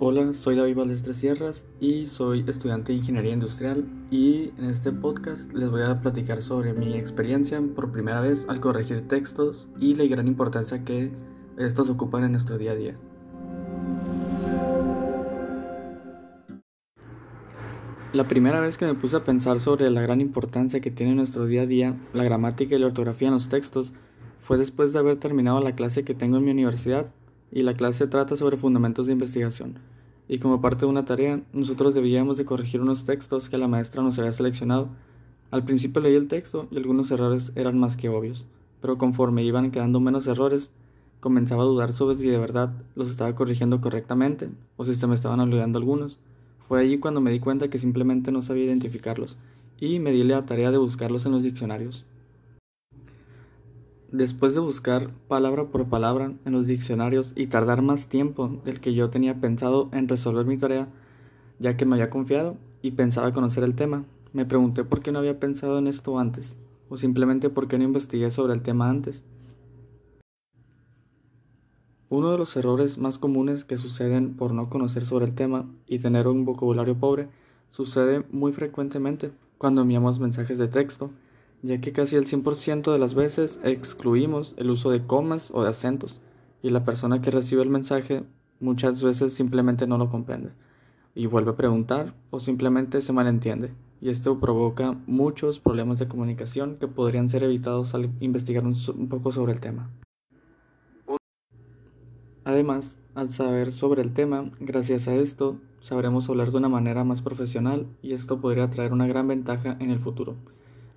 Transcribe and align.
Hola, 0.00 0.32
soy 0.32 0.54
David 0.54 0.76
Balestre 0.76 1.12
Sierras 1.12 1.66
y 1.80 2.06
soy 2.06 2.44
estudiante 2.46 2.92
de 2.92 2.98
Ingeniería 2.98 3.32
Industrial 3.32 3.84
y 4.12 4.52
en 4.56 4.66
este 4.66 4.92
podcast 4.92 5.52
les 5.54 5.68
voy 5.72 5.82
a 5.82 6.00
platicar 6.00 6.40
sobre 6.40 6.72
mi 6.72 6.94
experiencia 6.94 7.60
por 7.74 7.90
primera 7.90 8.20
vez 8.20 8.46
al 8.48 8.60
corregir 8.60 9.08
textos 9.08 9.68
y 9.80 9.96
la 9.96 10.04
gran 10.04 10.28
importancia 10.28 10.84
que 10.84 11.10
estos 11.56 11.90
ocupan 11.90 12.22
en 12.22 12.30
nuestro 12.30 12.58
día 12.58 12.70
a 12.70 12.74
día. 12.76 12.96
La 18.12 18.22
primera 18.28 18.60
vez 18.60 18.78
que 18.78 18.86
me 18.86 18.94
puse 18.94 19.16
a 19.16 19.24
pensar 19.24 19.58
sobre 19.58 19.90
la 19.90 20.00
gran 20.00 20.20
importancia 20.20 20.80
que 20.80 20.92
tiene 20.92 21.10
en 21.10 21.16
nuestro 21.16 21.46
día 21.46 21.62
a 21.62 21.66
día 21.66 21.96
la 22.12 22.22
gramática 22.22 22.76
y 22.76 22.78
la 22.78 22.86
ortografía 22.86 23.26
en 23.26 23.34
los 23.34 23.48
textos 23.48 23.92
fue 24.38 24.58
después 24.58 24.92
de 24.92 25.00
haber 25.00 25.16
terminado 25.16 25.60
la 25.60 25.74
clase 25.74 26.04
que 26.04 26.14
tengo 26.14 26.36
en 26.36 26.44
mi 26.44 26.52
universidad 26.52 27.12
y 27.50 27.62
la 27.62 27.74
clase 27.74 28.06
trata 28.06 28.36
sobre 28.36 28.56
fundamentos 28.56 29.06
de 29.06 29.12
investigación. 29.12 29.78
Y 30.28 30.38
como 30.38 30.60
parte 30.60 30.80
de 30.80 30.90
una 30.90 31.04
tarea, 31.04 31.40
nosotros 31.52 31.94
debíamos 31.94 32.36
de 32.36 32.44
corregir 32.44 32.80
unos 32.80 33.04
textos 33.04 33.48
que 33.48 33.58
la 33.58 33.68
maestra 33.68 34.02
nos 34.02 34.18
había 34.18 34.32
seleccionado. 34.32 34.88
Al 35.50 35.64
principio 35.64 36.02
leí 36.02 36.14
el 36.14 36.28
texto 36.28 36.68
y 36.70 36.76
algunos 36.76 37.10
errores 37.10 37.52
eran 37.54 37.78
más 37.78 37.96
que 37.96 38.10
obvios, 38.10 38.44
pero 38.82 38.98
conforme 38.98 39.42
iban 39.42 39.70
quedando 39.70 40.00
menos 40.00 40.26
errores, 40.26 40.70
comenzaba 41.20 41.62
a 41.62 41.66
dudar 41.66 41.92
sobre 41.92 42.16
si 42.16 42.28
de 42.28 42.38
verdad 42.38 42.72
los 42.94 43.08
estaba 43.08 43.34
corrigiendo 43.34 43.80
correctamente 43.80 44.50
o 44.76 44.84
si 44.84 44.94
se 44.94 45.06
me 45.06 45.14
estaban 45.14 45.40
olvidando 45.40 45.78
algunos. 45.78 46.18
Fue 46.68 46.80
allí 46.80 46.98
cuando 46.98 47.22
me 47.22 47.30
di 47.30 47.40
cuenta 47.40 47.68
que 47.68 47.78
simplemente 47.78 48.30
no 48.30 48.42
sabía 48.42 48.64
identificarlos 48.64 49.38
y 49.80 49.98
me 50.00 50.12
di 50.12 50.22
la 50.22 50.44
tarea 50.44 50.70
de 50.70 50.78
buscarlos 50.78 51.24
en 51.24 51.32
los 51.32 51.42
diccionarios. 51.42 52.04
Después 54.10 54.54
de 54.54 54.60
buscar 54.60 55.10
palabra 55.28 55.66
por 55.66 55.84
palabra 55.90 56.32
en 56.46 56.52
los 56.52 56.66
diccionarios 56.66 57.34
y 57.36 57.48
tardar 57.48 57.82
más 57.82 58.06
tiempo 58.06 58.48
del 58.64 58.80
que 58.80 58.94
yo 58.94 59.10
tenía 59.10 59.38
pensado 59.38 59.90
en 59.92 60.08
resolver 60.08 60.46
mi 60.46 60.56
tarea, 60.56 60.88
ya 61.58 61.76
que 61.76 61.84
me 61.84 61.96
había 61.96 62.08
confiado 62.08 62.56
y 62.80 62.92
pensaba 62.92 63.34
conocer 63.34 63.64
el 63.64 63.74
tema, 63.74 64.06
me 64.32 64.46
pregunté 64.46 64.82
por 64.82 65.02
qué 65.02 65.12
no 65.12 65.18
había 65.18 65.38
pensado 65.38 65.78
en 65.78 65.88
esto 65.88 66.18
antes, 66.18 66.56
o 66.88 66.96
simplemente 66.96 67.50
por 67.50 67.68
qué 67.68 67.76
no 67.76 67.84
investigué 67.84 68.30
sobre 68.30 68.54
el 68.54 68.62
tema 68.62 68.88
antes. 68.88 69.24
Uno 72.08 72.32
de 72.32 72.38
los 72.38 72.56
errores 72.56 72.96
más 72.96 73.18
comunes 73.18 73.66
que 73.66 73.76
suceden 73.76 74.36
por 74.36 74.54
no 74.54 74.70
conocer 74.70 75.04
sobre 75.04 75.26
el 75.26 75.34
tema 75.34 75.66
y 75.86 75.98
tener 75.98 76.28
un 76.28 76.46
vocabulario 76.46 76.96
pobre 76.96 77.28
sucede 77.68 78.24
muy 78.30 78.52
frecuentemente 78.52 79.32
cuando 79.58 79.82
enviamos 79.82 80.18
mensajes 80.18 80.56
de 80.56 80.68
texto 80.68 81.10
ya 81.62 81.80
que 81.80 81.92
casi 81.92 82.16
el 82.16 82.26
100% 82.26 82.92
de 82.92 82.98
las 82.98 83.14
veces 83.14 83.58
excluimos 83.64 84.54
el 84.56 84.70
uso 84.70 84.90
de 84.90 85.04
comas 85.04 85.50
o 85.52 85.62
de 85.62 85.70
acentos, 85.70 86.20
y 86.62 86.70
la 86.70 86.84
persona 86.84 87.20
que 87.20 87.30
recibe 87.30 87.62
el 87.62 87.68
mensaje 87.68 88.24
muchas 88.60 89.02
veces 89.02 89.32
simplemente 89.32 89.86
no 89.86 89.98
lo 89.98 90.08
comprende, 90.08 90.50
y 91.14 91.26
vuelve 91.26 91.52
a 91.52 91.56
preguntar 91.56 92.14
o 92.30 92.40
simplemente 92.40 93.00
se 93.00 93.12
malentiende, 93.12 93.72
y 94.00 94.10
esto 94.10 94.38
provoca 94.38 94.96
muchos 95.06 95.58
problemas 95.58 95.98
de 95.98 96.08
comunicación 96.08 96.76
que 96.76 96.86
podrían 96.86 97.28
ser 97.28 97.42
evitados 97.42 97.94
al 97.94 98.10
investigar 98.20 98.64
un, 98.64 98.76
un 98.96 99.08
poco 99.08 99.32
sobre 99.32 99.52
el 99.52 99.60
tema. 99.60 99.90
Además, 102.44 102.94
al 103.14 103.30
saber 103.30 103.72
sobre 103.72 104.00
el 104.00 104.12
tema, 104.12 104.50
gracias 104.60 105.08
a 105.08 105.14
esto, 105.16 105.58
sabremos 105.80 106.28
hablar 106.30 106.50
de 106.50 106.56
una 106.56 106.68
manera 106.68 107.04
más 107.04 107.20
profesional 107.20 107.86
y 108.00 108.12
esto 108.14 108.40
podría 108.40 108.70
traer 108.70 108.92
una 108.92 109.06
gran 109.06 109.28
ventaja 109.28 109.76
en 109.80 109.90
el 109.90 109.98
futuro 109.98 110.36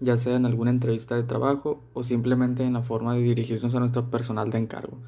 ya 0.00 0.16
sea 0.16 0.36
en 0.36 0.46
alguna 0.46 0.70
entrevista 0.70 1.16
de 1.16 1.24
trabajo 1.24 1.82
o 1.92 2.02
simplemente 2.02 2.64
en 2.64 2.74
la 2.74 2.82
forma 2.82 3.14
de 3.14 3.22
dirigirnos 3.22 3.74
a 3.74 3.80
nuestro 3.80 4.10
personal 4.10 4.50
de 4.50 4.58
encargo. 4.58 4.98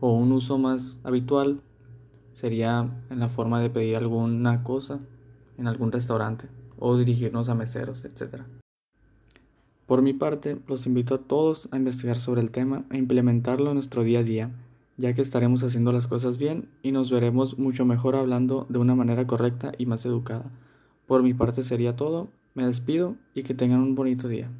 O 0.00 0.12
un 0.12 0.32
uso 0.32 0.58
más 0.58 0.96
habitual 1.02 1.60
sería 2.32 2.90
en 3.10 3.20
la 3.20 3.28
forma 3.28 3.60
de 3.60 3.70
pedir 3.70 3.96
alguna 3.96 4.62
cosa 4.62 5.00
en 5.56 5.66
algún 5.66 5.92
restaurante 5.92 6.48
o 6.78 6.96
dirigirnos 6.96 7.48
a 7.48 7.54
meseros, 7.54 8.04
etc. 8.04 8.42
Por 9.86 10.02
mi 10.02 10.12
parte, 10.12 10.58
los 10.66 10.86
invito 10.86 11.14
a 11.14 11.18
todos 11.18 11.68
a 11.70 11.76
investigar 11.76 12.18
sobre 12.18 12.40
el 12.40 12.50
tema 12.50 12.84
e 12.90 12.98
implementarlo 12.98 13.70
en 13.70 13.74
nuestro 13.74 14.02
día 14.02 14.20
a 14.20 14.24
día, 14.24 14.50
ya 14.96 15.14
que 15.14 15.22
estaremos 15.22 15.62
haciendo 15.62 15.92
las 15.92 16.06
cosas 16.06 16.36
bien 16.38 16.68
y 16.82 16.92
nos 16.92 17.10
veremos 17.10 17.58
mucho 17.58 17.84
mejor 17.84 18.16
hablando 18.16 18.66
de 18.68 18.78
una 18.78 18.94
manera 18.94 19.26
correcta 19.26 19.72
y 19.78 19.86
más 19.86 20.04
educada. 20.04 20.50
Por 21.06 21.22
mi 21.22 21.34
parte 21.34 21.62
sería 21.62 21.96
todo 21.96 22.28
me 22.54 22.66
despido 22.66 23.16
y 23.34 23.42
que 23.42 23.54
tengan 23.54 23.80
un 23.80 23.94
bonito 23.94 24.28
día. 24.28 24.50